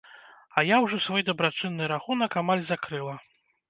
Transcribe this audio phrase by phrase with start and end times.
[0.57, 3.15] А я ўжо свой дабрачынны рахунак амаль закрыла.